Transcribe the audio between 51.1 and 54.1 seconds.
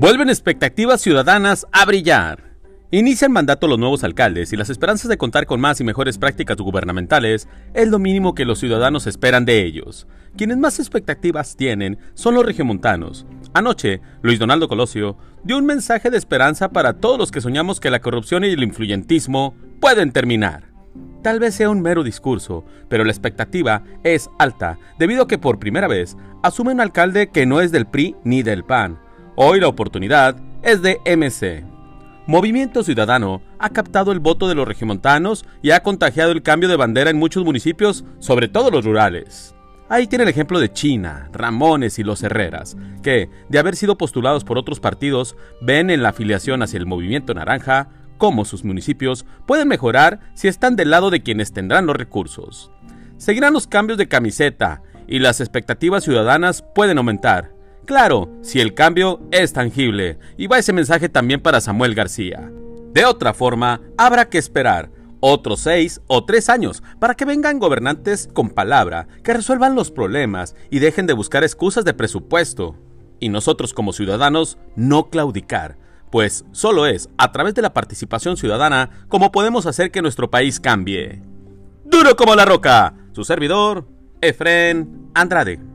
quienes tendrán los recursos. Seguirán los cambios de